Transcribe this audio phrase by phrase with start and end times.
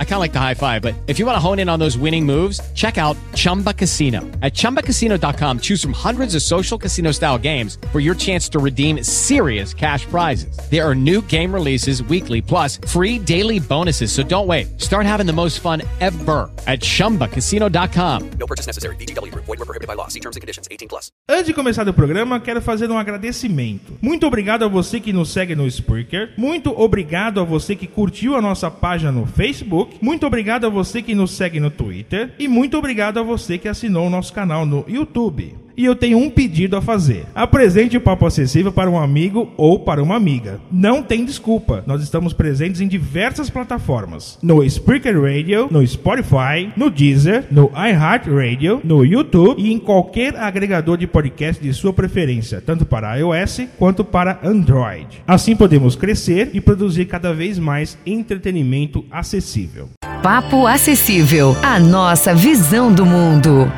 [0.00, 1.78] I kind of like the high five, but if you want to hone in on
[1.78, 4.22] those winning moves, check out Chumba Casino.
[4.42, 9.04] At chumbacasino.com, choose from hundreds of social casino style games for your chance to redeem
[9.04, 10.58] serious cash prizes.
[10.68, 14.10] There are new game releases weekly, plus free daily bonuses.
[14.10, 14.80] So don't wait.
[14.80, 18.30] Start having the most fun ever at chumbacasino.com.
[18.30, 18.96] No purchase necessary.
[18.96, 19.32] BGW.
[19.34, 20.08] Void were prohibited by law.
[20.08, 20.66] See terms and conditions.
[20.72, 21.12] 18 plus.
[21.28, 23.96] Antes de começar o programa, quero fazer um agradecimento.
[24.02, 26.32] Muito obrigado a você que nos segue no Spreaker.
[26.36, 29.87] Muito obrigado a você que curtiu a nossa página no Facebook.
[30.00, 32.34] Muito obrigado a você que nos segue no Twitter.
[32.38, 35.67] E muito obrigado a você que assinou o nosso canal no YouTube.
[35.78, 37.24] E eu tenho um pedido a fazer.
[37.32, 40.60] Apresente o Papo Acessível para um amigo ou para uma amiga.
[40.72, 41.84] Não tem desculpa.
[41.86, 44.36] Nós estamos presentes em diversas plataformas.
[44.42, 50.96] No Spreaker Radio, no Spotify, no Deezer, no iHeartRadio, no YouTube e em qualquer agregador
[50.96, 55.22] de podcast de sua preferência, tanto para iOS quanto para Android.
[55.28, 59.88] Assim podemos crescer e produzir cada vez mais entretenimento acessível.
[60.24, 63.70] Papo Acessível, a nossa visão do mundo.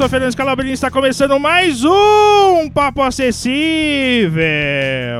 [0.00, 4.40] Sou Fernando Scalabrini e está começando mais um Papo Acessível.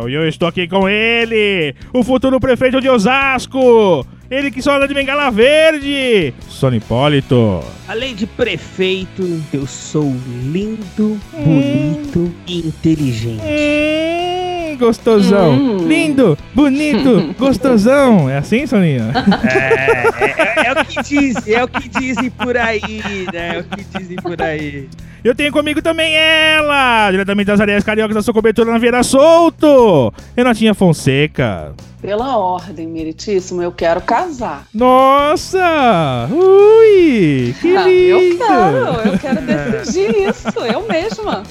[0.09, 4.07] E eu estou aqui com ele, o futuro prefeito de Osasco.
[4.31, 7.65] Ele que só anda de bengala verde, Sônia Hipólito.
[7.89, 10.15] Além de prefeito, eu sou
[10.53, 13.43] lindo, bonito e inteligente.
[13.43, 15.79] Hum, gostosão.
[15.79, 18.31] Lindo, bonito, gostosão.
[18.31, 19.11] É assim, Soninha?
[19.43, 23.57] É, é, é o que dizem, é o que dizem por aí, né?
[23.57, 24.89] É o que dizem por aí.
[25.23, 30.13] Eu tenho comigo também ela, diretamente das areias cariocas da sua cobertura na Vieira Solto,
[30.35, 31.75] Renatinha Fonseca.
[32.01, 34.65] Pela ordem, meritíssimo, eu quero casar.
[34.73, 36.27] Nossa!
[36.33, 37.55] Ui!
[37.61, 38.15] Que Ah, lindo!
[38.15, 41.43] eu quero, eu quero decidir isso, eu mesma.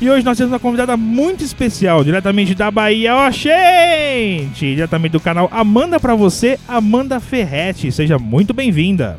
[0.00, 4.76] E hoje nós temos uma convidada muito especial, diretamente da Bahia, ó, gente!
[4.76, 7.90] Diretamente do canal Amanda Pra Você, Amanda Ferretti.
[7.90, 9.16] Seja muito bem-vinda.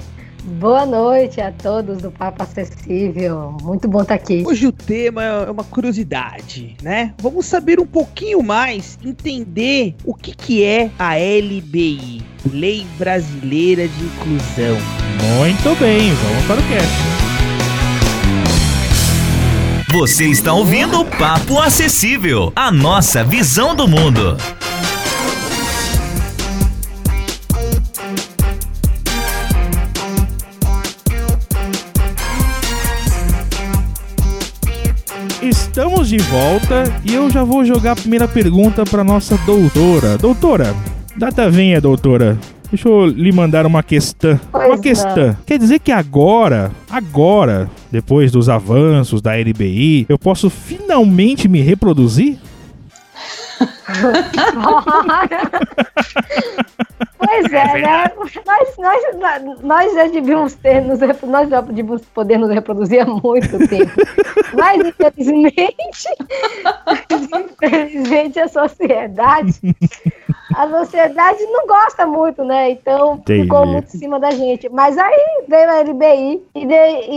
[0.61, 3.57] Boa noite a todos do Papo Acessível.
[3.63, 4.44] Muito bom estar aqui.
[4.45, 7.16] Hoje o tema é uma curiosidade, né?
[7.17, 12.21] Vamos saber um pouquinho mais, entender o que, que é a LBI,
[12.53, 14.77] Lei Brasileira de Inclusão.
[15.39, 16.95] Muito bem, vamos para o cast.
[19.91, 24.38] Você está ouvindo o Papo Acessível, a nossa visão do mundo.
[35.71, 40.17] Estamos de volta e eu já vou jogar a primeira pergunta para nossa doutora.
[40.17, 40.75] Doutora,
[41.15, 42.37] data venha, doutora.
[42.69, 44.37] Deixa eu lhe mandar uma questão.
[44.51, 44.81] Pois uma não.
[44.81, 45.37] questão.
[45.45, 52.38] Quer dizer que agora, agora, depois dos avanços da LBI, eu posso finalmente me reproduzir?
[57.31, 58.12] pois é, né?
[58.46, 63.58] Nós, nós, nós já devíamos ter, nos, nós já devíamos poder nos reproduzir há muito
[63.68, 63.92] tempo.
[64.53, 66.08] Mas, infelizmente,
[67.62, 69.53] infelizmente, a sociedade,
[70.56, 72.72] a sociedade não gosta muito, né?
[72.72, 73.44] Então, Entendi.
[73.44, 74.69] ficou muito em cima da gente.
[74.69, 77.09] Mas aí veio a LBI e, de-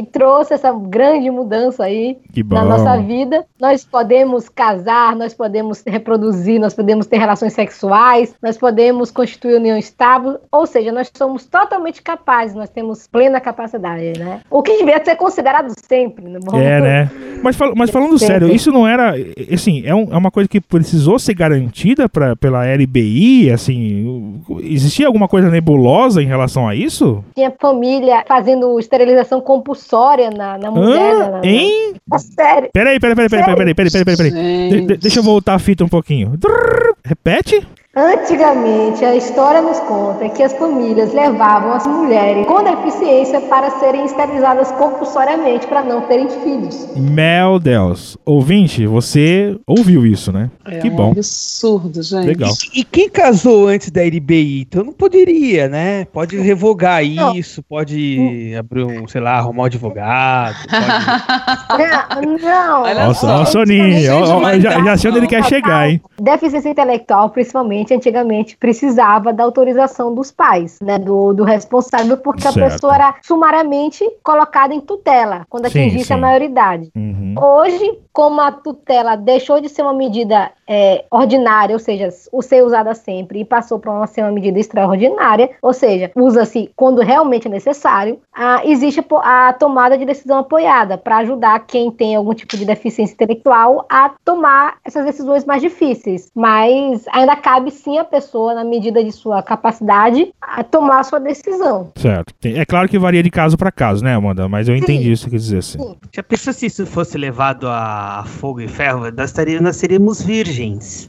[0.00, 2.18] e- trouxe essa grande mudança aí
[2.54, 3.44] na nossa vida.
[3.60, 9.76] Nós podemos casar, nós podemos reproduzir, nós podemos ter relações sexuais, nós podemos constituir união
[9.76, 14.40] estável, ou seja, nós somos totalmente capazes, nós temos plena capacidade, né?
[14.50, 16.38] O que devia ser considerado sempre, né?
[16.44, 17.10] Vamos- É, né?
[17.42, 19.14] Mas, fal- mas falando Sim, sério, isso não era.
[19.50, 23.50] Assim, é, um- é uma coisa que precisou ser garantida pra, pela LBI?
[23.50, 27.24] Assim, existia alguma coisa nebulosa em relação a isso?
[27.34, 31.14] Tinha família fazendo esterilização compulsória na, na mulher.
[31.18, 31.30] na- Hã?
[31.30, 31.94] na- Hein?
[32.12, 32.68] É sério.
[32.74, 34.30] Peraí, peraí, peraí, peraí, peraí, peraí, peraí, peraí, peraí.
[34.30, 34.96] De- de- Gente.
[34.98, 36.36] deixa eu voltar a fita um pouquinho.
[36.36, 37.66] Drrr, Repete?
[37.96, 44.04] Antigamente, a história nos conta que as famílias levavam as mulheres com deficiência para serem
[44.04, 46.86] esterilizadas compulsoriamente para não terem filhos.
[46.96, 48.16] Meu Deus.
[48.24, 50.48] Ouvinte, você ouviu isso, né?
[50.64, 51.10] É que um bom.
[51.10, 52.26] absurdo, gente.
[52.26, 52.52] Legal.
[52.72, 54.60] E quem casou antes da LBI?
[54.60, 56.04] Então não poderia, né?
[56.12, 57.34] Pode revogar Não.
[57.34, 60.54] isso, pode abrir um, sei lá, arrumar um advogado.
[60.68, 61.80] pode-
[62.30, 62.82] Não, não.
[62.82, 65.88] Olha Nossa, só, ó, Soninho, ó, ó, gente, já, já sei onde ele quer chegar,
[65.90, 66.00] hein?
[66.20, 70.98] Deficiência intelectual, principalmente, antigamente, precisava da autorização dos pais, né?
[70.98, 72.72] Do, do responsável, porque a Certo.
[72.72, 76.14] pessoa era sumariamente colocada em tutela quando Sim, atingisse sim.
[76.14, 76.90] a maioridade.
[76.94, 77.34] Uhum.
[77.40, 82.64] Hoje, como a tutela deixou de ser uma medida é, ordinária, ou seja, o ser
[82.64, 87.50] usada sempre, e passou para ser uma medida extraordinária, ou seja, usa-se quando realmente é
[87.50, 88.20] necessário,
[88.64, 92.64] existe a po- a tomada de decisão apoiada para ajudar quem tem algum tipo de
[92.64, 96.30] deficiência intelectual a tomar essas decisões mais difíceis.
[96.34, 101.20] Mas ainda cabe sim a pessoa, na medida de sua capacidade, a tomar a sua
[101.20, 101.90] decisão.
[101.96, 102.34] Certo.
[102.44, 104.48] É claro que varia de caso pra caso, né, Amanda?
[104.48, 105.78] Mas eu entendi isso que quer dizer assim.
[106.12, 109.10] Já pensou se isso fosse levado a fogo e ferro?
[109.10, 111.08] Nós, estaríamos, nós seríamos virgens.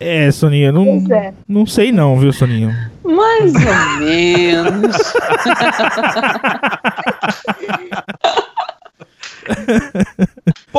[0.00, 1.34] É, Soninha, não, é.
[1.46, 2.90] não sei não, viu, Soninha?
[3.04, 4.96] Mais ou menos.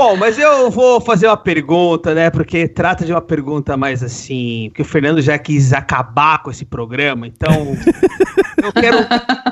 [0.01, 2.29] Bom, mas eu vou fazer uma pergunta, né?
[2.29, 4.69] Porque trata de uma pergunta mais assim.
[4.69, 7.75] Porque o Fernando já quis acabar com esse programa, então.
[8.63, 8.97] eu quero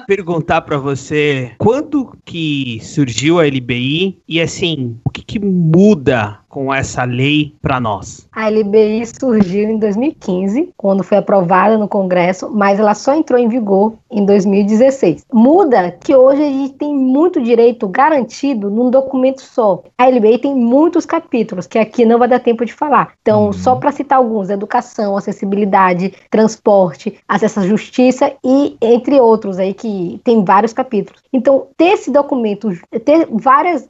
[0.08, 6.74] perguntar pra você quando que surgiu a LBI e assim, o que, que muda com
[6.74, 8.28] essa lei pra nós?
[8.32, 13.48] A LBI surgiu em 2015, quando foi aprovada no Congresso, mas ela só entrou em
[13.48, 15.24] vigor em 2016.
[15.32, 19.84] Muda que hoje a gente tem muito direito garantido num documento só.
[20.00, 23.14] A LBI tem muitos capítulos, que aqui não vai dar tempo de falar.
[23.22, 29.76] Então, só para citar alguns: educação, acessibilidade, transporte, acesso à justiça e entre outros aí
[29.76, 31.22] que tem vários capítulos.
[31.32, 32.70] Então, ter esse documento,
[33.06, 33.88] ter vários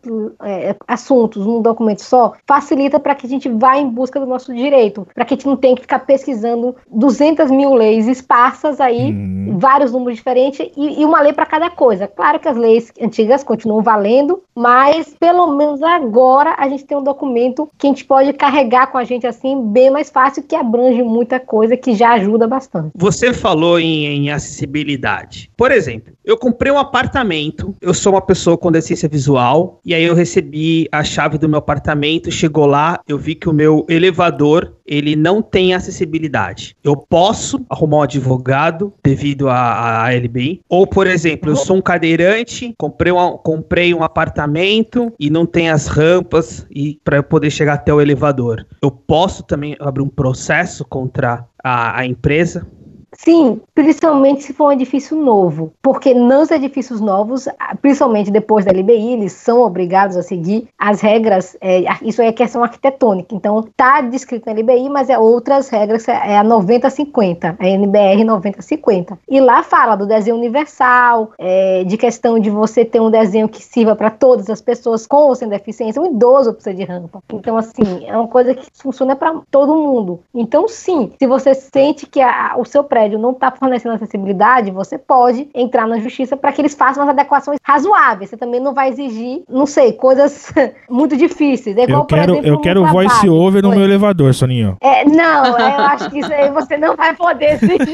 [0.86, 5.07] assuntos num documento só, facilita para que a gente vá em busca do nosso direito,
[5.13, 9.57] para que a gente não tenha que ficar pesquisando 200 mil leis esparsas aí, Hum.
[9.59, 12.07] vários números diferentes e, e uma lei para cada coisa.
[12.07, 17.04] Claro que as leis antigas continuam valendo, mas pelo menos agora a gente tem um
[17.04, 21.01] documento que a gente pode carregar com a gente assim, bem mais fácil, que abrange
[21.04, 22.92] muita coisa, que já ajuda bastante.
[22.95, 25.50] Você falou em, em acessibilidade.
[25.56, 30.04] Por exemplo, eu comprei um apartamento, eu sou uma pessoa com deficiência visual, e aí
[30.04, 34.75] eu recebi a chave do meu apartamento, chegou lá, eu vi que o meu elevador,
[34.86, 36.75] ele não tem acessibilidade.
[36.84, 40.62] Eu posso arrumar um advogado devido à, LBI?
[40.69, 45.69] Ou, por exemplo, eu sou um cadeirante, comprei um, comprei um apartamento e não tem
[45.69, 48.66] as rampas e para eu poder chegar até o elevador.
[48.81, 52.68] Eu posso também abrir um processo contra a, a empresa?
[53.13, 57.48] Sim, principalmente se for um edifício novo, porque nos edifícios novos,
[57.81, 62.62] principalmente depois da LBI, eles são obrigados a seguir as regras, é, isso é questão
[62.63, 68.25] arquitetônica, então tá descrito na LBI, mas é outras regras, é a 9050, a NBR
[68.25, 73.48] 9050, e lá fala do desenho universal, é, de questão de você ter um desenho
[73.48, 77.24] que sirva para todas as pessoas com ou sem deficiência, um idoso precisa de rampa,
[77.33, 82.06] então assim, é uma coisa que funciona para todo mundo, então sim, se você sente
[82.06, 86.52] que a- o seu prédio não está fornecendo acessibilidade, você pode entrar na justiça para
[86.52, 88.30] que eles façam as adequações razoáveis.
[88.30, 90.52] Você também não vai exigir, não sei, coisas
[90.90, 91.78] muito difíceis.
[91.78, 93.10] É igual, Eu por quero, exemplo, eu quero trabalho.
[93.10, 94.78] voice over no meu elevador, Soninho.
[94.82, 97.78] É, não, eu acho que isso aí você não vai poder exigir.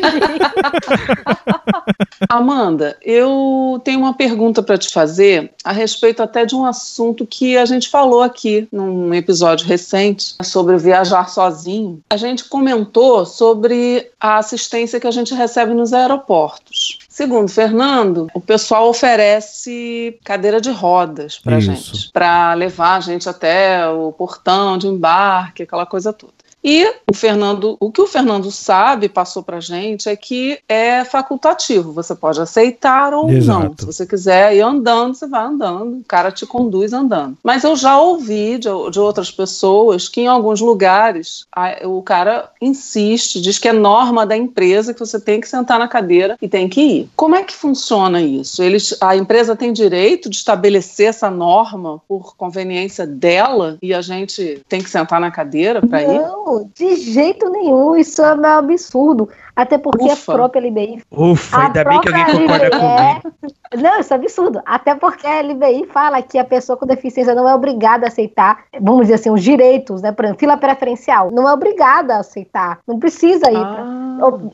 [2.30, 7.58] Amanda, eu tenho uma pergunta para te fazer a respeito até de um assunto que
[7.58, 12.00] a gente falou aqui num episódio recente sobre viajar sozinho.
[12.10, 17.00] A gente comentou sobre a assistência que a gente recebe nos aeroportos.
[17.10, 23.88] Segundo Fernando, o pessoal oferece cadeira de rodas para gente, para levar a gente até
[23.88, 26.34] o portão de embarque, aquela coisa toda.
[26.64, 31.92] E o Fernando, o que o Fernando sabe, passou pra gente, é que é facultativo.
[31.92, 33.34] Você pode aceitar ou não.
[33.34, 33.76] Exato.
[33.80, 35.98] Se você quiser ir andando, você vai andando.
[35.98, 37.38] O cara te conduz andando.
[37.44, 42.50] Mas eu já ouvi de, de outras pessoas que em alguns lugares a- o cara
[42.62, 46.48] insiste, diz que é norma da empresa que você tem que sentar na cadeira e
[46.48, 47.10] tem que ir.
[47.16, 48.64] Como é que funciona isso?
[48.64, 54.62] Eles, a empresa tem direito de estabelecer essa norma por conveniência dela e a gente
[54.70, 56.22] tem que sentar na cadeira para ir?
[56.22, 57.96] Não, de jeito nenhum.
[57.96, 59.30] Isso é um absurdo.
[59.56, 60.32] Até porque Ufa.
[60.32, 63.36] a própria LBI Ufa, ainda bem que alguém concorda LBI comigo.
[63.72, 64.62] é- Não, isso é absurdo.
[64.66, 68.60] Até porque a LBI fala que a pessoa com deficiência não é obrigada a aceitar,
[68.82, 70.12] vamos dizer assim, os direitos, né?
[70.12, 71.30] Por exemplo, fila preferencial.
[71.32, 72.80] Não é obrigada a aceitar.
[72.88, 73.54] Não precisa ir.
[73.54, 74.03] pra- Ah, ou-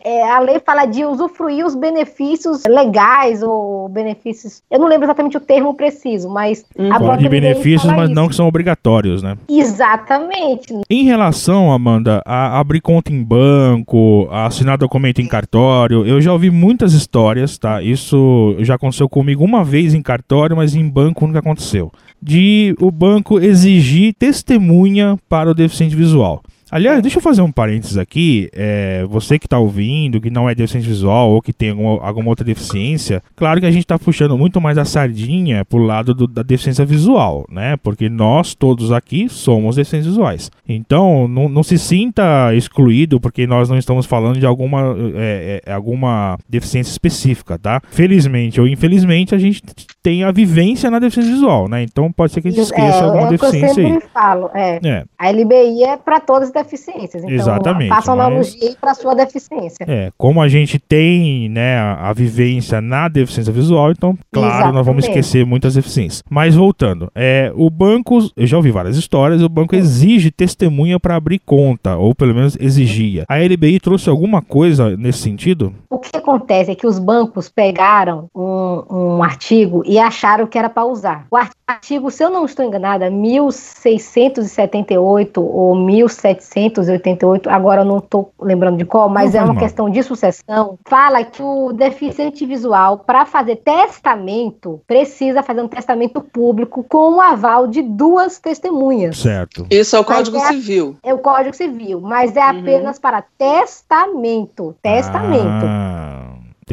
[0.04, 4.62] é, a lei fala de usufruir os benefícios legais ou benefícios.
[4.70, 8.30] Eu não lembro exatamente o termo preciso, mas Fala própria de benefícios, mas não isso.
[8.30, 9.38] que são obrigatórios, né?
[9.48, 10.74] Exatamente.
[10.90, 16.32] Em relação, Amanda, a abrir conta em banco, a assinar documento em cartório, eu já
[16.32, 17.82] ouvi muitas histórias, tá?
[17.82, 21.92] Isso já aconteceu comigo uma vez em cartório, mas em banco nunca aconteceu.
[22.22, 26.42] De o banco exigir testemunha para o deficiente visual.
[26.72, 28.50] Aliás, deixa eu fazer um parênteses aqui.
[28.54, 32.30] É, você que tá ouvindo, que não é deficiente visual ou que tem alguma, alguma
[32.30, 36.28] outra deficiência, claro que a gente tá puxando muito mais a sardinha pro lado do-
[36.28, 37.76] da deficiência visual, né?
[37.78, 40.52] Porque nós todos aqui somos deficientes visuais.
[40.68, 45.72] Então, não, não se sinta excluído porque nós não estamos falando de alguma, é, é,
[45.74, 47.82] alguma deficiência específica, tá?
[47.90, 49.62] Felizmente ou infelizmente, a gente
[50.02, 51.84] tem a vivência na deficiência visual, né?
[51.84, 54.00] Então pode ser que a gente esqueça é, alguma é deficiência aí.
[54.14, 54.50] falo.
[54.54, 54.80] É.
[54.84, 55.04] É.
[55.18, 57.24] A LBI é para todas as deficiências.
[57.24, 59.86] Então, Exatamente, faça uma mas- analogia para sua deficiência.
[59.88, 64.86] É, como a gente tem, né, a, a vivência na deficiência visual, então, claro, nós
[64.86, 65.10] vamos Exatamente.
[65.10, 66.24] esquecer muitas deficiências.
[66.30, 71.16] Mas voltando, é, o banco, eu já ouvi várias histórias, o banco exige testemunha para
[71.16, 73.26] abrir conta, ou pelo menos exigia.
[73.28, 75.74] A LBI trouxe alguma coisa nesse sentido?
[75.90, 80.70] O que acontece é que os bancos pegaram um, um artigo e acharam que era
[80.70, 81.26] para usar.
[81.32, 88.78] O artigo, se eu não estou enganada, 1678 ou 1788, agora eu não estou lembrando
[88.78, 89.64] de qual, mas Não é uma mal.
[89.64, 96.22] questão de sucessão, fala que o deficiente visual, para fazer testamento, precisa fazer um testamento
[96.22, 99.18] público com o aval de duas testemunhas.
[99.18, 99.66] Certo.
[99.72, 100.98] Isso é o Código é- Civil.
[101.02, 102.60] É o Código Civil, mas é Uhum.
[102.60, 104.76] apenas para testamento.
[104.84, 105.66] Testamento.
[105.66, 105.99] Ah,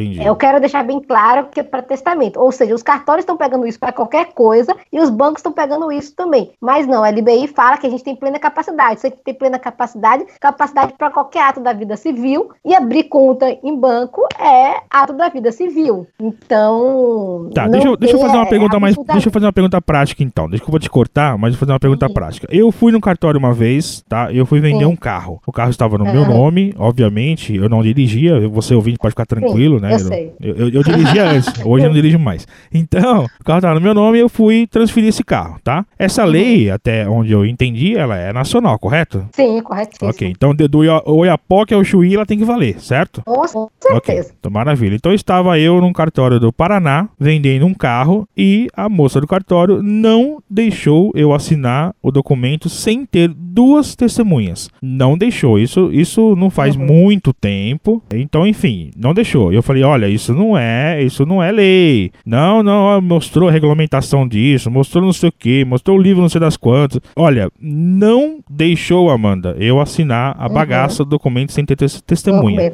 [0.03, 0.25] entendi.
[0.25, 2.39] Eu quero deixar bem claro que é para testamento.
[2.41, 5.91] Ou seja, os cartórios estão pegando isso para qualquer coisa e os bancos estão pegando
[5.93, 6.51] isso também.
[6.61, 9.01] Mas não, a LBI fala que a gente tem plena capacidade.
[9.01, 13.75] Você tem plena capacidade, capacidade para qualquer ato da vida civil e abrir conta em
[13.79, 16.07] banco é ato da vida civil.
[16.21, 17.51] Então.
[17.55, 18.93] Tá, deixa eu, deixa eu fazer uma é, pergunta mais.
[18.93, 20.49] absolutamente- Deixa eu fazer uma pergunta prática então.
[20.49, 22.13] Deixa eu vou te cortar, mas eu vou fazer uma pergunta Uhum.
[22.15, 22.47] prática.
[22.51, 24.33] Eu fui no cartório uma vez, tá?
[24.33, 24.91] Eu fui vender Sim.
[24.93, 25.41] um carro.
[25.47, 26.35] O carro estava no meu Aham.
[26.35, 27.55] nome, obviamente.
[27.55, 28.49] Eu não dirigia.
[28.49, 29.86] Você ouvinte pode ficar tranquilo, né?
[29.93, 30.33] Eu sei.
[30.41, 32.47] Eu, eu- eu dirigia antes, hoje eu não dirijo mais.
[32.73, 35.85] Então, o carro estava no meu nome e eu fui transferir esse carro, tá?
[35.99, 36.31] Essa Uhum.
[36.31, 39.27] lei, até onde eu entendi, ela é nacional, correto?
[39.33, 40.11] Sim, corretíssimo.
[40.11, 43.23] Ok, então do Oia- Oiapoque ao Chuí ela tem que valer, certo?
[43.25, 43.47] Com
[43.81, 44.33] certeza.
[44.39, 44.95] então maravilha.
[44.95, 49.83] Então estava eu num cartório do Paraná vendendo um carro e a moça do cartório
[49.83, 54.69] não deixou eu assinar o documento sem ter duas testemunhas.
[54.83, 55.59] Não deixou.
[55.59, 58.03] Isso, isso não faz muito tempo.
[58.15, 59.53] Então, enfim, não deixou.
[59.53, 62.11] Eu falei, olha, isso não é, isso não é lei.
[62.25, 66.29] Não, não, mostrou a regulamentação disso, mostrou não sei o que, mostrou o livro não
[66.29, 67.01] sei das quantas.
[67.17, 72.73] Olha, não deixou, Amanda, eu assinar a bagaça do documento sem ter tes- testemunha.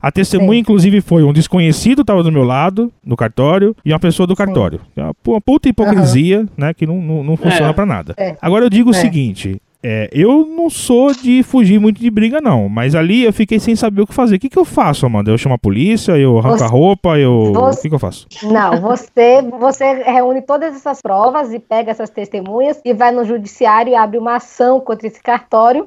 [0.00, 0.60] A testemunha, Sim.
[0.60, 4.80] inclusive, foi um desconhecido, estava do meu lado, no cartório, e uma pessoa do cartório.
[4.96, 6.72] É uma pu- uma puta hipocrisia, né?
[6.74, 7.72] Que não, não, não funciona É.
[7.72, 8.14] pra nada.
[8.16, 8.36] É.
[8.40, 8.98] Agora eu digo o É.
[8.98, 9.60] seguinte.
[9.84, 12.68] É, eu não sou de fugir muito de briga, não.
[12.68, 14.36] Mas ali eu fiquei sem saber o que fazer.
[14.36, 15.30] O que, que eu faço, Amanda?
[15.30, 17.52] Eu chamo a polícia, eu arranco Você- a roupa, eu.
[17.52, 18.26] você- O que, que eu faço?
[18.44, 23.90] Não, você, você reúne todas essas provas e pega essas testemunhas e vai no judiciário
[23.92, 25.86] e abre uma ação contra esse cartório,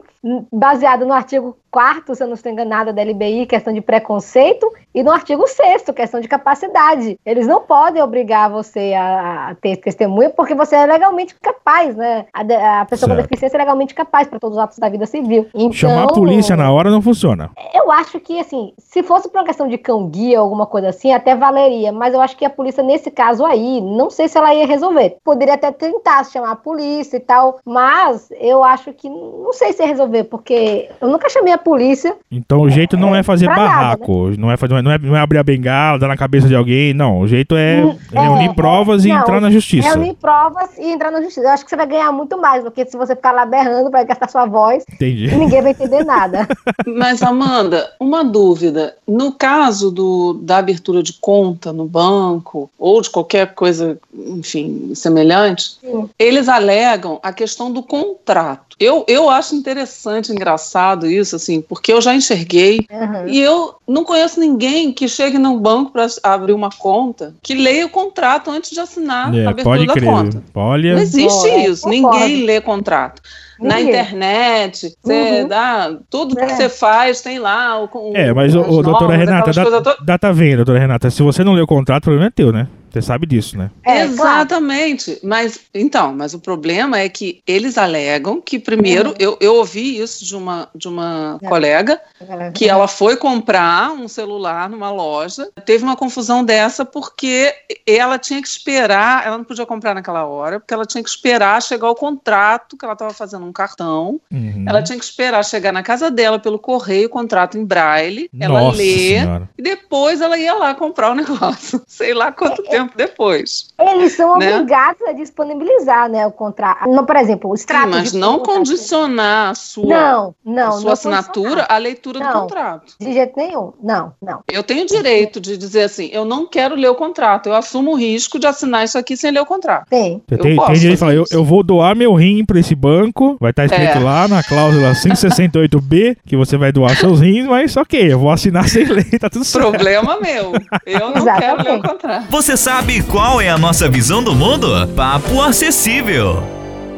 [0.51, 5.03] baseado no artigo 4 se eu não estou enganada, da LBI, questão de preconceito, e
[5.03, 7.19] no artigo 6 questão de capacidade.
[7.25, 12.25] Eles não podem obrigar você a, a ter testemunha porque você é legalmente capaz, né?
[12.33, 13.15] A, de- a pessoa Certo.
[13.17, 15.47] com deficiência é legalmente capaz para todos os atos da vida civil.
[15.53, 17.51] Então, Chamar a polícia na hora não funciona.
[17.73, 21.11] eu acho que, assim, se fosse por uma questão de cão-guia ou alguma coisa assim,
[21.13, 21.91] até valeria.
[21.91, 25.17] Mas eu acho que a polícia, nesse caso aí, não sei se ela ia resolver.
[25.23, 29.83] Poderia até tentar chamar a polícia e tal, mas eu acho que não sei se
[29.83, 32.15] ia resolver, porque eu nunca chamei a polícia.
[32.31, 35.15] Então o jeito não é fazer pra nada, barraco, não, é fazer, não, é, não
[35.15, 37.19] é abrir a bengala, dar na cabeça de alguém, não.
[37.19, 39.89] O jeito é Hum, reunir é, provas e não, entrar na justiça.
[39.89, 41.41] Reunir provas e entrar na justiça.
[41.41, 44.05] Eu acho que você vai ganhar muito mais, porque se você ficar lá berrando, vai
[44.05, 45.25] gastar sua voz Entendi.
[45.25, 46.47] e ninguém vai entender nada.
[46.85, 48.95] Mas, Amanda, uma dúvida.
[49.07, 55.77] No caso do, da abertura de conta no banco, ou de qualquer coisa, enfim, semelhante,
[55.81, 56.09] Sim.
[56.17, 58.67] eles alegam a questão do contrato.
[58.79, 59.96] Eu, eu acho interessante,
[60.29, 63.27] engraçado isso, assim, porque eu já enxerguei Uhum.
[63.27, 67.85] e eu não conheço ninguém que chegue no banco para abrir uma conta que leia
[67.85, 70.05] o contrato antes de assinar a É, abertura pode da crer.
[70.09, 70.43] conta.
[70.55, 70.93] Olha.
[70.95, 71.87] Não existe isso.
[71.89, 73.21] Ninguém lê contrato.
[73.59, 75.47] Na internet, você Uhum.
[75.47, 76.47] dá, tudo que É.
[76.49, 77.89] você faz tem lá o.
[77.91, 81.23] o É, mas, ô, doutora normas, Renata, dá, to- dá tá vendo, doutora Renata, se
[81.23, 82.67] você não lê o contrato, o problema é teu, né?
[82.97, 83.69] Você sabe disso, né?
[83.83, 84.11] É, claro.
[84.13, 85.19] Exatamente.
[85.23, 89.15] Mas então, mas o problema é que eles alegam que primeiro Uhum.
[89.19, 91.47] eu, eu ouvi isso de uma de uma É.
[91.47, 92.51] colega Uhum.
[92.53, 97.53] que ela foi comprar um celular numa loja, teve uma confusão dessa porque
[97.85, 101.61] ela tinha que esperar, ela não podia comprar naquela hora, porque ela tinha que esperar
[101.61, 104.19] chegar o contrato que ela estava fazendo um cartão.
[104.31, 104.65] Uhum.
[104.67, 108.61] Ela tinha que esperar chegar na casa dela pelo correio, o contrato em braille, ela
[108.61, 109.49] Nossa lê senhora.
[109.57, 111.81] e depois ela ia lá comprar o negócio.
[111.87, 113.67] Sei lá quanto tempo tempo depois.
[113.79, 114.53] Eles são Né?
[114.55, 116.89] obrigados a disponibilizar, né, o contrato.
[116.89, 120.71] Não, por exemplo, o Sim, extrato mas de não condicionar a sua, Não, a não.
[120.73, 122.41] sua não assinatura à leitura do Não.
[122.41, 122.93] contrato.
[122.99, 123.73] De jeito nenhum.
[123.83, 124.39] Não, não.
[124.51, 127.95] Eu tenho direito de dizer assim, eu não quero ler o contrato, eu assumo o
[127.95, 129.87] risco de assinar isso aqui sem ler o contrato.
[129.89, 130.21] Tem.
[130.27, 132.59] Você Eu tem, posso tem direito de falar, eu, eu vou doar meu rim pra
[132.59, 133.99] esse banco, vai estar escrito É.
[133.99, 138.67] lá na cláusula 168B que você vai doar seus rins, mas ok, eu vou assinar
[138.69, 139.69] sem ler, tá tudo certo.
[139.69, 140.53] Problema meu.
[140.85, 142.25] Eu não quero ler o contrato.
[142.29, 142.76] Você sabe
[143.09, 144.67] qual é a nossa visão do mundo?
[144.95, 146.43] Papo acessível.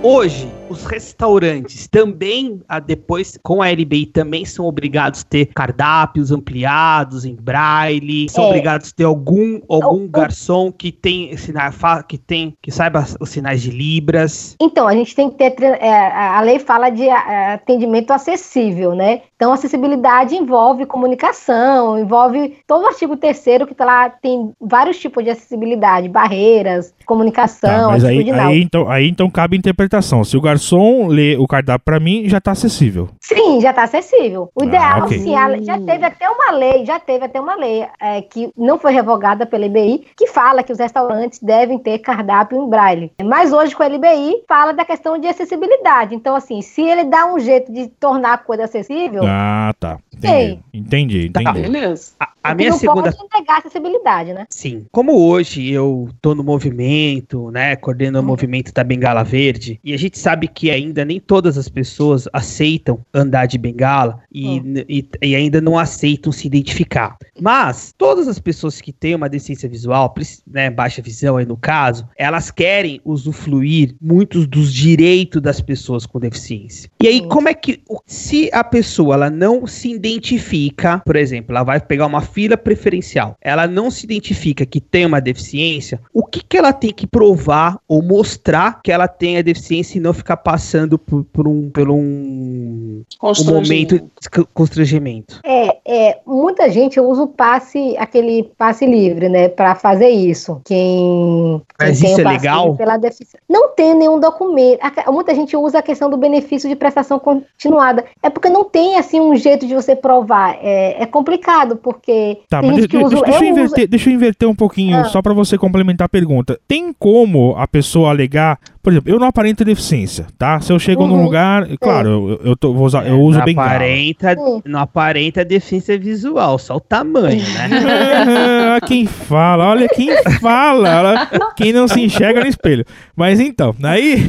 [0.03, 6.31] Hoje, os restaurantes também, ah, depois com a LBI, também são obrigados a ter cardápios
[6.31, 8.47] ampliados em braille, são É.
[8.47, 12.71] obrigados a ter algum, algum O- o- garçom que tem sina- fa- que tem que
[12.71, 14.55] saiba os sinais de libras.
[14.61, 15.49] Então, a gente tem que ter.
[15.59, 19.21] é, a a lei fala de a- atendimento acessível, né?
[19.35, 25.23] Então, acessibilidade envolve comunicação, envolve todo o artigo terceiro que tá lá, tem vários tipos
[25.23, 30.23] de acessibilidade, barreiras, comunicação, Tá, mas aí, aí, então, aí então cabe interpretação.
[30.23, 33.09] Se o garçom lê o cardápio pra mim, já tá acessível.
[33.21, 34.49] Sim, já está acessível.
[34.53, 35.17] O Ah, ideal, ok.
[35.19, 38.77] sim, a- já teve até uma lei, já teve até uma lei é, que não
[38.77, 43.11] foi revogada pela LBI, que fala que os restaurantes devem ter cardápio em braille.
[43.23, 46.13] Mas hoje com a LBI fala da questão de acessibilidade.
[46.13, 49.97] Então, assim, se ele dá um jeito de tornar a coisa acessível, Ah, tá.
[50.13, 50.59] Entendi.
[50.73, 51.61] Entendi, entendi.
[51.61, 52.11] Beleza.
[52.43, 54.45] A, minha não segunda pode negar acessibilidade, né?
[54.49, 54.85] Sim.
[54.91, 59.97] Como hoje eu tô no movimento, né, coordenando o movimento da Bengala Verde, e a
[59.97, 65.35] gente sabe que ainda nem todas as pessoas aceitam andar de bengala e, e, e
[65.35, 67.17] ainda não aceitam se identificar.
[67.39, 70.13] Mas todas as pessoas que têm uma deficiência visual,
[70.47, 76.19] né, baixa visão aí no caso, elas querem usufruir muitos dos direitos das pessoas com
[76.19, 76.89] deficiência.
[77.01, 77.27] E aí, Sim.
[77.27, 82.05] como é que, se a pessoa ela não se identifica, por exemplo, ela vai pegar
[82.05, 86.73] uma fila preferencial, ela não se identifica que tem uma deficiência, o que, que ela
[86.73, 91.23] tem que provar ou mostrar que ela tem a deficiência e não ficar passando por,
[91.25, 95.39] por um, por um, um momento de constrangimento?
[95.43, 100.61] É, é, muita gente usa o passe, aquele passe livre, né, para fazer isso.
[100.65, 102.75] Quem, Mas quem isso é legal?
[102.75, 103.39] Pela deficiência.
[103.49, 104.79] Não tem nenhum documento.
[105.07, 108.05] Muita gente usa a questão do benefício de prestação continuada.
[108.21, 110.57] É porque não tem assim um jeito de você provar.
[110.61, 112.11] É, é complicado porque
[112.49, 113.09] Tá, mas de- que usa.
[113.09, 115.05] deixa, eu uso- inverter, deixa eu inverter um pouquinho, Ah.
[115.05, 116.59] só pra você complementar a pergunta.
[116.67, 120.59] Tem como a pessoa alegar, por exemplo, eu não aparento deficiência, tá?
[120.61, 121.23] Se eu chego num Uhum.
[121.23, 123.67] lugar, claro, eu, eu, tô- vou usar, eu uso não bengala.
[123.67, 127.69] aparenta, não aparenta deficiência visual, só o tamanho, né?
[128.75, 132.85] Ah, quem fala, olha quem fala, olha, quem não se enxerga no espelho.
[133.15, 134.15] Mas então, aí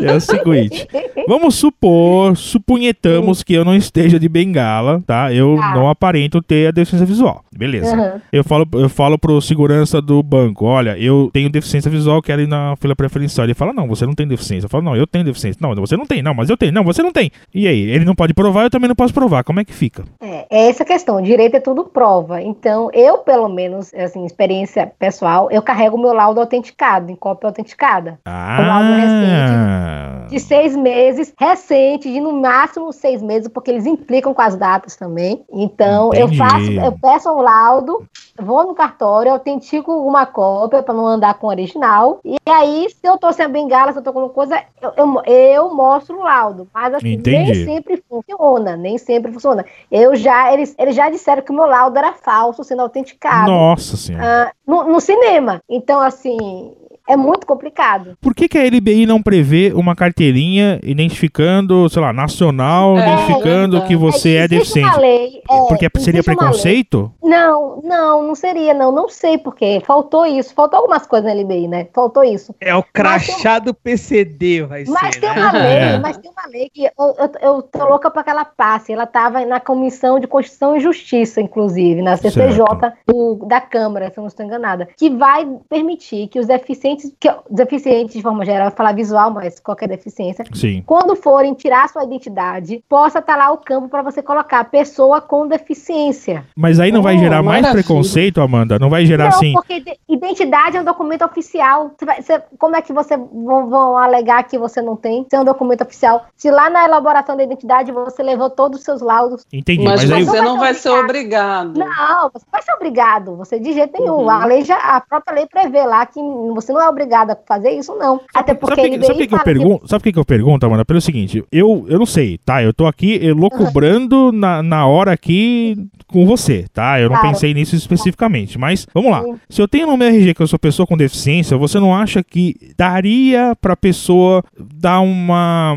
[0.00, 0.86] é o seguinte,
[1.26, 5.32] vamos supor, supunhetamos que eu não esteja de bengala, tá?
[5.32, 5.74] Eu Tá.
[5.74, 7.94] não aparento ter a deficiência visual, beleza?
[7.94, 8.20] Aham.
[8.32, 12.46] Eu falo, eu falo pro segurança do banco, olha, eu tenho deficiência visual, quero ir
[12.52, 13.44] na fila preferencial.
[13.44, 14.66] Ele fala, não, você não tem deficiência.
[14.66, 15.58] Eu falo, não, eu tenho deficiência.
[15.60, 16.72] Não, você não tem, não, mas eu tenho.
[16.72, 17.30] Não, você não tem.
[17.52, 19.42] E aí, ele não pode provar, eu também não posso provar.
[19.42, 20.04] Como é que fica?
[20.20, 21.20] É, é essa a questão.
[21.20, 22.40] Direito é tudo prova.
[22.40, 27.48] Então, eu, pelo menos, assim, experiência pessoal, eu carrego o meu laudo autenticado, em cópia
[27.48, 28.18] autenticada.
[28.26, 34.42] laudo Ah, de seis meses, recente, de no máximo seis meses, porque eles implicam com
[34.42, 35.42] as datas também.
[35.52, 36.38] Então, eu Entendi.
[36.38, 38.06] faço, eu peço o laudo,
[38.42, 42.20] vou no cartório, autentico uma cópia para não andar com o original.
[42.24, 44.92] E aí, se eu tô sem a bengala, se eu tô com alguma coisa, eu,
[44.96, 46.68] eu, eu mostro o laudo.
[46.74, 47.30] Mas assim, Entendi.
[47.30, 49.64] nem sempre funciona, nem sempre funciona.
[49.90, 53.50] Eu já, eles, eles já disseram que o meu laudo era falso, sendo autenticado.
[53.50, 54.48] nossa senhora.
[54.48, 55.62] ah, no, no cinema.
[55.68, 56.74] Então, assim,
[57.08, 58.16] é muito complicado.
[58.20, 63.76] Por que, que a LBI não prevê uma carteirinha identificando, sei lá, nacional, É, identificando
[63.76, 63.88] então.
[63.88, 64.88] que você é, deficiente?
[64.88, 66.48] Uma lei, é, Porque seria existe uma lei.
[66.52, 67.12] preconceito?
[67.22, 68.92] Não, não, não seria, não.
[68.92, 69.80] Não sei porque.
[69.86, 70.54] Faltou isso.
[70.54, 71.86] Faltou algumas coisas na LBI, né?
[71.94, 72.54] Faltou isso.
[72.60, 75.40] É o crachá do PCD, vai Mas ser, tem né?
[75.40, 75.98] uma lei, É.
[75.98, 78.92] mas tem uma lei que eu, eu, eu tô louca pra que ela passe.
[78.92, 82.64] Ela estava na Comissão de Constituição e Justiça, inclusive, na CCJ
[83.06, 87.30] do- da Câmara, se eu não estou enganada, que vai permitir que os deficientes, que,
[87.50, 90.82] deficientes de forma geral, eu vou falar visual, mas qualquer deficiência, Sim.
[90.86, 95.46] quando forem tirar sua identidade, possa estar lá o campo para você colocar pessoa com
[95.46, 96.44] deficiência.
[96.56, 98.78] Mas aí não vai Oh, gerar mais preconceito, Amanda?
[98.78, 99.52] Não vai gerar não, assim.
[99.52, 101.90] porque de- identidade é um documento oficial.
[101.98, 105.26] Você vai- você- como é que você vão, vão alegar que você não tem?
[105.28, 106.24] Se é um documento oficial.
[106.36, 109.46] Se lá na elaboração da identidade você levou todos os seus laudos.
[109.52, 110.24] Entendi, Mas, mas, aí.
[110.24, 111.78] você Não não vai vai ser ser obrigado.
[111.78, 113.36] Não, você vai ser obrigado.
[113.36, 114.22] Você de jeito nenhum.
[114.22, 114.30] Uhum.
[114.30, 116.20] A lei já, a própria lei prevê lá que
[116.54, 118.20] você não é obrigado a fazer isso, não.
[118.34, 119.88] Até porque Sabe ele sabe o que, que eu pergunto?
[119.88, 120.84] Sabe o que, eu pergunto, Amanda?
[120.84, 122.62] Pelo seguinte, eu, eu não sei, tá?
[122.62, 127.00] Eu tô aqui elocubrando na, na hora aqui com você, tá?
[127.00, 127.28] Eu não Claro.
[127.34, 128.58] pensei nisso especificamente.
[128.58, 129.22] Mas, vamos lá.
[129.22, 129.34] Sim.
[129.48, 132.22] Se eu tenho no meu RG que eu sou pessoa com deficiência, você não acha
[132.22, 135.74] que daria pra pessoa dar uma.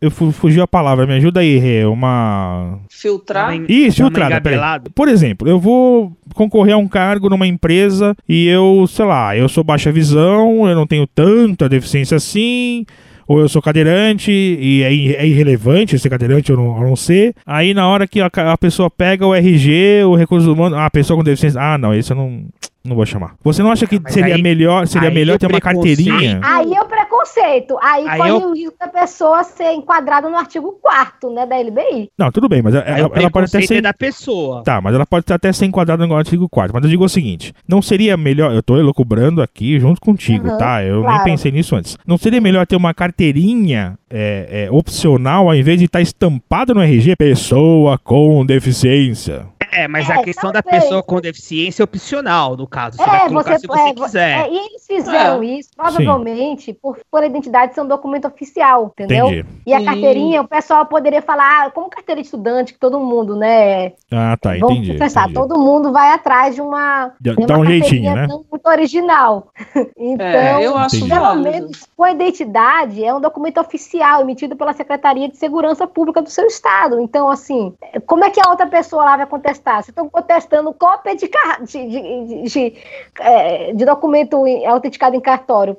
[0.00, 1.84] Eu fu- fugiu a palavra, me ajuda aí, Rê.
[1.84, 2.78] Uma.
[2.88, 3.54] Filtrar.
[3.68, 4.80] Isso, filtrada, peraí.
[4.94, 9.48] Por exemplo, eu vou concorrer a um cargo numa empresa e eu, sei lá, eu
[9.48, 12.84] sou baixa visão, eu não tenho tanta deficiência assim,
[13.26, 17.34] ou eu sou cadeirante e é, é irrelevante ser cadeirante ou não, ou não ser.
[17.46, 21.16] Aí na hora que a, a pessoa pega o RG, o recurso humano, a pessoa
[21.16, 22.44] com deficiência, ah, não, esse eu não,
[22.84, 23.34] não vou chamar.
[23.44, 26.40] Você não acha que seria aí- melhor, seria melhor ter uma carteirinha?
[26.42, 27.76] Aí é o preconceito.
[27.80, 31.56] Aí, Aí corre eu- o risco da pessoa ser enquadrada no artigo 4 né, da
[31.58, 32.08] LBI.
[32.18, 34.62] Não, tudo bem, mas ela, ela pode até ser é da pessoa.
[34.64, 37.52] Tá, mas ela pode até ser enquadrada no artigo 4 Mas eu digo o seguinte:
[37.68, 38.52] não seria melhor.
[38.52, 40.82] Eu tô elocubrando aqui junto contigo, Uhum, tá?
[40.82, 41.24] Eu nem claro.
[41.24, 41.96] pensei nisso antes.
[42.06, 46.82] Não seria melhor ter uma carteirinha é, é, opcional ao invés de estar estampado no
[46.82, 47.16] RG?
[47.16, 49.46] Pessoa com deficiência.
[49.72, 52.98] É, mas É, a questão da pessoa com deficiência é opcional, no caso.
[52.98, 54.38] Você vai É, colocar você, se você é, quiser.
[54.40, 59.26] é, e eles fizeram isso, provavelmente, por, por a identidade ser um documento oficial, entendeu?
[59.28, 59.46] Entendi.
[59.66, 59.84] E a Sim.
[59.86, 63.92] carteirinha, o pessoal poderia falar, ah, como carteira de estudante, que todo mundo, né?
[64.12, 64.98] Ah, tá, vamos entendi.
[64.98, 65.34] pensar, entendi.
[65.34, 68.26] todo mundo vai atrás de uma, Dá- de uma um jeitinho, né?
[68.26, 69.48] muito original.
[69.96, 74.74] então, É, eu acho pelo menos com a identidade, é um documento oficial emitido pela
[74.74, 77.00] Secretaria de Segurança Pública do seu estado.
[77.00, 77.72] Então, assim,
[78.06, 79.61] como é que a outra pessoa lá vai contestar?
[79.82, 81.28] Se estão contestando cópia de,
[81.66, 82.72] de, de, de-
[83.20, 85.76] é, de documento autenticado em cartório,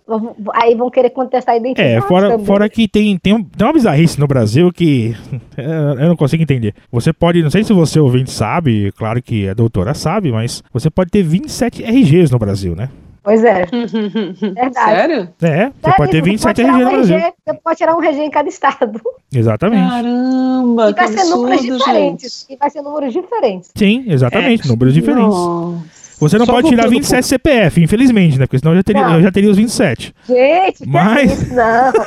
[0.54, 1.89] aí vão querer contestar a identidade.
[1.96, 2.46] É, fora, também.
[2.46, 5.15] fora que tem, tem, um- tem uma bizarrice no Brasil que
[5.58, 6.74] eu não consigo entender.
[6.91, 10.89] Você pode, não sei se você ouvinte sabe, claro que a doutora sabe, mas você
[10.89, 12.89] pode ter 27 RGs no Brasil, né?
[13.23, 13.65] Pois é,
[14.41, 14.73] verdade.
[14.73, 15.29] Sério?
[15.41, 17.15] É, você É pode ter isso, 27 tirar RGs um no Brasil.
[17.17, 19.01] RG, Você pode tirar um RG em cada estado.
[19.33, 19.89] Exatamente.
[19.89, 22.39] Caramba, E que vai ser números absurdo, diferentes.
[22.41, 22.53] gente.
[22.53, 23.71] E vai ser números diferentes.
[23.75, 24.67] Sim, exatamente, É.
[24.69, 25.23] números diferentes.
[25.36, 25.83] Nossa.
[26.19, 28.45] Você não Só pode tirar voltando um 27 CPF, infelizmente, né?
[28.45, 29.15] Porque senão eu já teria, Não.
[29.15, 30.13] eu já teria os 27.
[30.28, 31.54] Gente, que Mas- é isso?
[31.54, 31.93] Não.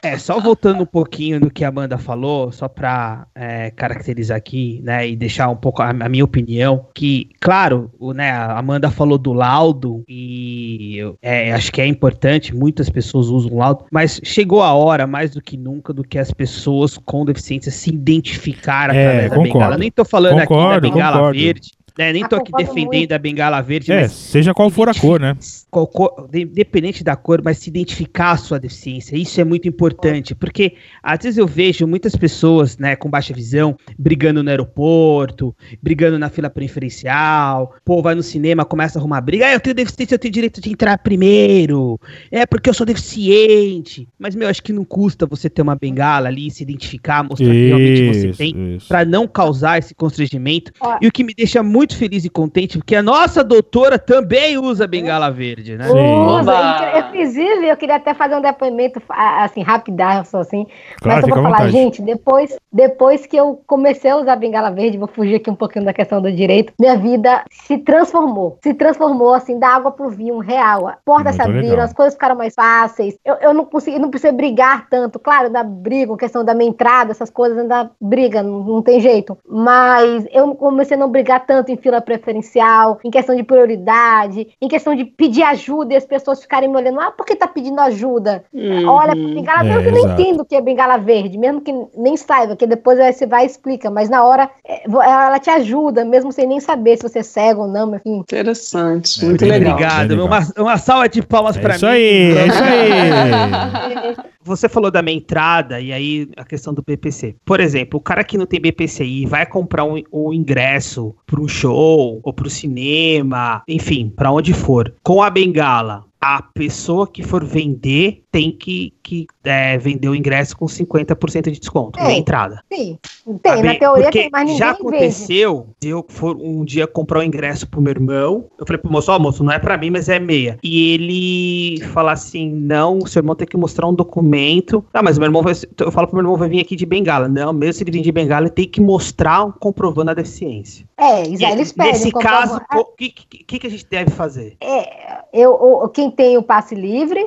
[0.00, 4.80] É, só voltando um pouquinho no que a Amanda falou, só pra é, caracterizar aqui,
[4.84, 8.90] né, e deixar um pouco a, a minha opinião, que, claro, o, né, a Amanda
[8.92, 14.20] falou do laudo, e eu é, acho que é importante, muitas pessoas usam laudo, mas
[14.22, 18.94] chegou a hora, mais do que nunca, do que as pessoas com deficiência se identificar
[18.94, 19.52] É, através da concordo.
[19.58, 19.78] bengala.
[19.78, 21.44] Nem tô falando aqui Concordo, da bengala concordo.
[21.44, 23.12] verde, né, nem tô aqui defendendo muito.
[23.12, 25.36] a bengala verde, É, mas seja qual for a cor, né?
[25.70, 29.16] qual cor- de- independente da cor, mas se identificar a sua deficiência.
[29.16, 33.76] Isso é muito importante, porque às vezes eu vejo muitas pessoas, né, com baixa visão,
[33.98, 39.46] brigando no aeroporto, brigando na fila preferencial, pô, vai no cinema, começa a arrumar briga,
[39.46, 41.98] ah, eu tenho deficiência, eu tenho direito de entrar primeiro,
[42.30, 44.08] é porque eu sou deficiente.
[44.18, 47.66] Mas, meu, acho que não custa você ter uma bengala ali, se identificar, mostrar que
[47.68, 48.88] realmente você Isso, tem, isso.
[48.88, 50.72] Pra não causar esse constrangimento.
[50.80, 50.98] Ó.
[51.00, 54.86] E o que me deixa muito feliz e contente, porque a nossa doutora também usa
[54.86, 55.86] bengala verde, né?
[55.88, 56.98] Usa.
[56.98, 60.66] Inclusive, eu queria até fazer um depoimento assim, rapidaço, assim.
[61.00, 61.72] Claro, mas eu vou falar, vontade.
[61.72, 65.84] gente, depois, depois que eu comecei a usar bengala verde, vou fugir aqui um pouquinho
[65.84, 68.58] da questão do direito, minha vida se transformou.
[68.62, 70.92] Se transformou, assim, da água pro vinho real.
[71.04, 71.84] Portas se Muito abriram, legal.
[71.84, 73.18] as coisas ficaram mais fáceis.
[73.24, 75.18] Eu, eu não consegui, não precisei brigar tanto.
[75.18, 79.38] Claro, ainda brigo, questão da minha entrada, essas coisas ainda briga, não, não tem jeito.
[79.48, 84.94] Mas eu comecei a não brigar tanto fila preferencial, em questão de prioridade, em questão
[84.94, 88.44] de pedir ajuda e as pessoas ficarem me olhando, ah, por que tá pedindo ajuda?
[88.52, 88.88] Uhum.
[88.88, 90.20] Olha pra bengala É, verde, eu nem exato.
[90.22, 93.46] entendo o que é bengala verde, mesmo que nem saiba, que depois você vai e
[93.46, 97.22] explica, mas na hora é, ela te ajuda, mesmo sem nem saber se você é
[97.22, 98.18] cego ou não, enfim.
[98.18, 99.72] Interessante, É, muito legal.
[99.74, 100.10] Obrigado.
[100.10, 100.26] Legal.
[100.26, 101.92] Uma, uma salva de palmas É pra isso mim.
[101.92, 104.16] aí, é isso aí.
[104.42, 107.36] Você falou da minha entrada e aí a questão do BPC.
[107.44, 111.46] Por exemplo, o cara que não tem BPCI vai comprar um, um ingresso para um
[111.58, 116.04] show ou para o cinema, enfim, para onde for, com a bengala.
[116.20, 121.58] A pessoa que for vender tem que, que é, vender o ingresso com 50% de
[121.58, 122.16] desconto na É.
[122.18, 122.62] entrada.
[122.72, 122.98] Sim,
[123.42, 123.62] tem, Sabe?
[123.66, 124.80] na teoria Porque tem, mas ninguém já vende.
[124.80, 128.44] aconteceu de eu for um dia comprar um ingresso pro meu irmão.
[128.58, 130.58] Eu falei pro moço, ó, moço, não é pra mim, mas é meia.
[130.62, 134.84] E ele fala assim: não, o seu irmão tem que mostrar um documento.
[134.92, 135.54] Ah, mas o meu irmão vai.
[135.80, 137.28] Eu falo pro meu irmão, vai vir aqui de bengala.
[137.28, 140.86] Não, mesmo se ele vir de bengala, ele tem que mostrar um comprovando a deficiência.
[140.98, 141.92] É, eles, eles pedem.
[141.92, 144.56] Nesse caso, o que, que, que a gente deve fazer?
[144.60, 147.24] É, eu, o- quem tem o passe livre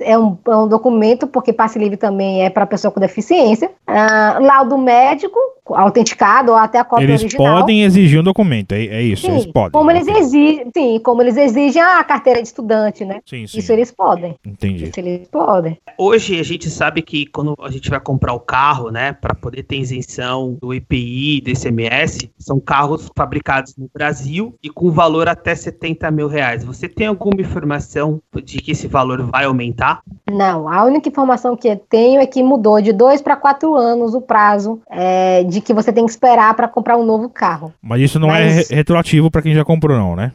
[0.00, 3.70] é um, é um documento, porque passe livre também é para pessoa com deficiência.
[3.86, 7.60] Ah, laudo médico, autenticado ou até a cópia Eles original.
[7.60, 9.70] podem exigir um documento, é, é isso, eles Sim, podem.
[9.70, 13.20] como eles exigem, sim, como eles exigem a carteira de estudante, né?
[13.26, 13.58] Sim, sim.
[13.58, 14.36] Isso eles podem.
[14.44, 14.84] Entendi.
[14.84, 15.78] Isso eles podem.
[15.98, 19.62] Hoje a gente sabe que quando a gente vai comprar o carro, né, para poder
[19.62, 25.54] ter isenção do IPI, do ICMS, são carros fabricados no Brasil e com valor até
[25.54, 26.64] 70 mil reais.
[26.64, 30.02] Você tem alguma informação de que esse valor vai aumentar?
[30.30, 34.14] Não, a única informação que eu tenho é que mudou de dois para quatro anos
[34.14, 37.72] o prazo é, de que você tem que esperar para comprar um novo carro.
[37.82, 40.32] Mas isso não Mas- é re- retroativo pra quem já comprou, não, né?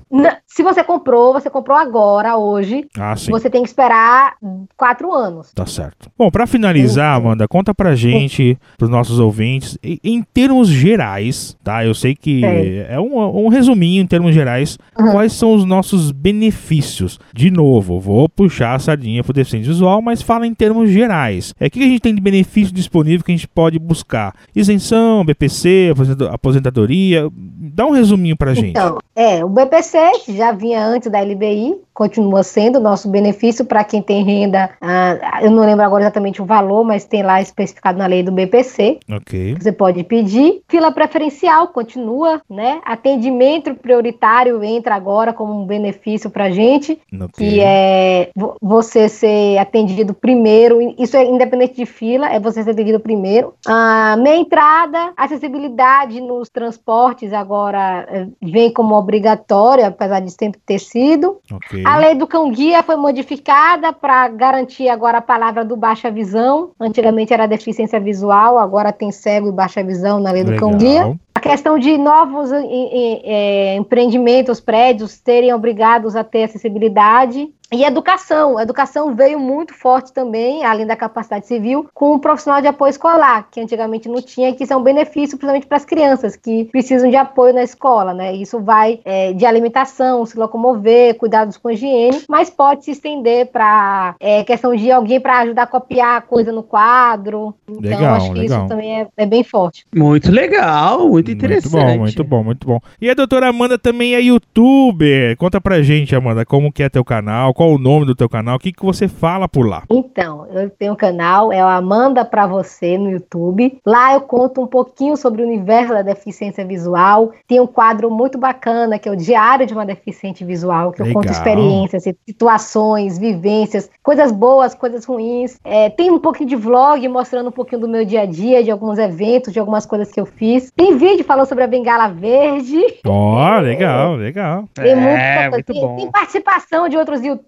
[0.47, 3.29] Se você comprou, você comprou agora, hoje, Ah, sim.
[3.31, 4.35] você tem que esperar
[4.77, 5.51] quatro anos.
[5.53, 6.09] Tá certo.
[6.17, 11.83] Bom, pra finalizar, Amanda, conta pra gente, pros nossos ouvintes, em, termos gerais, tá?
[11.83, 12.85] Eu sei que Sei.
[12.87, 15.11] é um, um resuminho em termos gerais, Uhum.
[15.11, 16.11] quais são os nossos
[16.49, 17.19] benefícios?
[17.33, 21.53] De novo, vou puxar a sardinha pro deficiente visual, mas fala em termos gerais.
[21.59, 24.33] É o que a gente tem de benefício disponível que a gente pode buscar?
[24.55, 27.29] Isenção, BPC, aposenta- aposentadoria.
[27.33, 28.69] Dá um resuminho pra gente.
[28.69, 29.97] Então, é, o BPC,
[30.29, 35.39] já vinha antes da LBI, continua sendo o nosso benefício para quem tem renda, ah,
[35.41, 38.99] eu não lembro agora exatamente o valor, mas tem lá especificado na lei do BPC.
[39.11, 39.55] Ok.
[39.59, 40.61] Você pode pedir.
[40.67, 42.81] Fila preferencial continua, né?
[42.85, 47.29] Atendimento prioritário entra agora como um benefício para gente, ok.
[47.33, 50.79] que é vo- você ser atendido primeiro.
[50.99, 53.53] Isso é independente de fila, é você ser atendido primeiro.
[53.65, 60.79] Ah, meia entrada, acessibilidade nos transportes agora eh, vem como obrigatória, apesar de sempre ter
[60.79, 61.37] sido.
[61.53, 61.84] Ok.
[61.85, 66.71] A lei do cão guia foi modificada para garantir agora a palavra do baixa visão.
[66.79, 71.01] Antigamente era deficiência visual, agora tem cego e baixa visão na lei do cão guia.
[71.03, 71.15] Legal.
[71.35, 77.47] A questão de novos em- em- eh, empreendimentos, prédios serem obrigados a ter acessibilidade.
[77.71, 78.57] E educação.
[78.57, 82.91] A educação veio muito forte também, além da capacidade civil, com o profissional de apoio
[82.91, 86.35] escolar, que antigamente não tinha, e que isso é um benefício principalmente para as crianças
[86.35, 88.33] que precisam de apoio na escola, né?
[88.33, 94.15] Isso vai eh, de alimentação, se locomover, cuidados com higiene, mas pode se estender para
[94.45, 97.53] questão de alguém para ajudar a copiar coisa no quadro.
[97.67, 98.59] Então, Legal, acho que legal.
[98.59, 99.85] isso também é, é bem forte.
[99.95, 101.73] Muito legal, muito interessante.
[101.73, 102.79] Muito bom, muito bom, muito bom.
[103.01, 105.35] E a doutora Amanda também é youtuber.
[105.37, 108.57] Conta pra gente, Amanda, como que é teu canal, qual o nome do teu canal,
[108.57, 109.83] o que, que você fala por lá.
[109.89, 113.79] Então, eu tenho um canal, é o Amanda Pra Você no YouTube.
[113.85, 117.31] Lá eu conto um pouquinho sobre o universo da deficiência visual.
[117.47, 121.05] Tem um quadro muito bacana, que é o Diário de uma Deficiente Visual, que eu
[121.07, 121.31] conto Legal.
[121.33, 125.57] experiências, situações, vivências, coisas boas, coisas ruins.
[125.63, 128.69] É, tem um pouquinho de vlog mostrando um pouquinho do meu dia a dia, de
[128.69, 130.71] alguns eventos, de algumas coisas que eu fiz.
[130.75, 132.81] Tem vídeo falando sobre a bengala verde.
[133.05, 134.65] Ó, legal, legal.
[134.73, 135.95] Tem, É, muito, muito tem, bom.
[135.95, 137.44] tem participação de outros youtubers,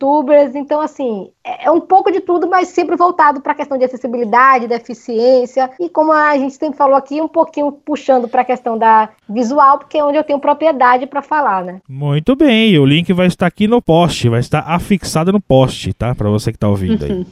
[0.55, 3.83] então assim, é é um pouco de tudo, mas sempre voltado para a questão de
[3.83, 8.77] acessibilidade, deficiência, e como a gente sempre falou aqui, um pouquinho puxando para a questão
[8.77, 11.81] da visual, porque é onde eu tenho propriedade para falar, né?
[11.88, 16.15] Muito bem, o link vai estar aqui no post, vai estar afixado no post, tá?
[16.15, 17.27] Pra você que tá ouvindo aí.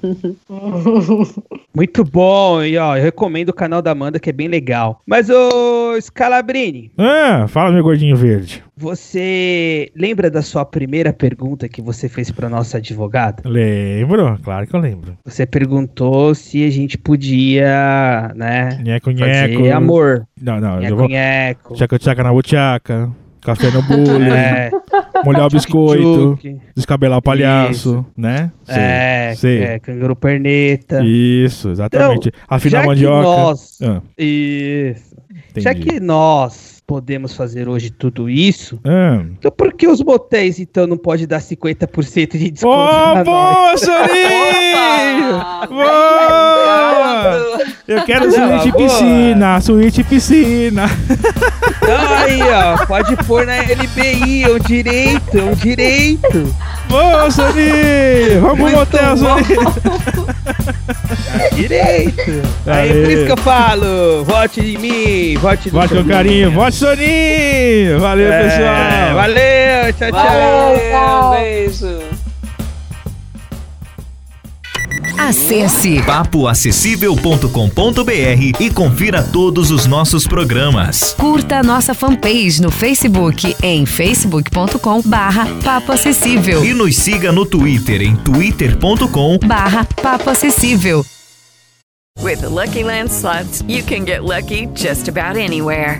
[1.74, 5.02] Muito bom, e ó, eu recomendo o canal da Amanda, que é bem legal.
[5.06, 8.64] Mas, ô Scalabrini, ah, fala meu gordinho verde.
[8.78, 13.44] você lembra da sua primeira pergunta que você fez para nossa advogada?
[13.46, 14.05] Lembro,
[14.44, 15.18] claro que eu lembro.
[15.26, 19.76] Você perguntou se a gente podia, né, Nheco, fazer nheco.
[19.76, 20.28] amor.
[20.42, 21.08] Não, não, eu Nheco, vou...
[21.08, 21.74] nheco.
[21.76, 24.72] Tchaca, tchaca na buchaca, café no bolo, É,
[25.24, 26.40] molhar o biscoito,
[26.76, 28.52] descabelar o palhaço, né?
[28.64, 29.64] Sei, é, sei.
[29.64, 31.04] é, canguru perneta.
[31.04, 32.32] Isso, exatamente.
[32.48, 33.22] Afinar já a que mandioca.
[33.28, 35.15] nós- Ah, Isso.
[35.62, 35.88] Já entendi.
[35.92, 39.24] que nós podemos fazer hoje tudo isso, Ah.
[39.40, 43.26] então por que os motéis então não pode dar 50% de desconto Ô, pra nós?
[43.26, 45.32] boa, Soninho!
[45.70, 47.05] Boa!
[47.88, 48.90] Eu quero Não, suíte boa.
[48.90, 50.90] piscina, suíte piscina.
[51.86, 56.56] Então aí, ó, pode pôr na LBI, é um direito, é um direito.
[56.90, 58.42] Boa, Soninho!
[58.42, 59.16] Vamos Muito motel!
[61.40, 62.42] É direito.
[62.66, 63.02] Aí, Aê.
[63.04, 68.00] por isso que eu falo, vote em mim, vote no Vote com carinho, vote Soninho!
[68.00, 69.16] Valeu, É, pessoal!
[69.16, 71.30] Valeu, tchau, tchau.
[71.32, 72.15] Valeu, beijo.
[75.26, 81.16] Acesse papoacessível.com.br e confira todos os nossos programas.
[81.18, 86.64] Curta a nossa fanpage no Facebook em facebook.com barra Papo Acessível.
[86.64, 91.04] E nos siga no Twitter em twitter.com Barra Papo Acessível.
[92.22, 96.00] With the Lucky Land slots, you can get lucky just about anywhere.